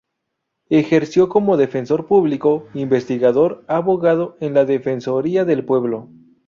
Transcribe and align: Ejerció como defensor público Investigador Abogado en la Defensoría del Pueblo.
Ejerció 0.71 1.29
como 1.29 1.57
defensor 1.57 2.07
público 2.07 2.65
Investigador 2.73 3.63
Abogado 3.67 4.35
en 4.39 4.55
la 4.55 4.65
Defensoría 4.65 5.45
del 5.45 5.63
Pueblo. 5.63 6.09